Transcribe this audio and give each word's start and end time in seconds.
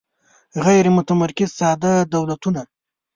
غیر 0.65 0.85
متمرکز 0.97 1.49
ساده 1.59 1.91
دولتونه 2.13 2.61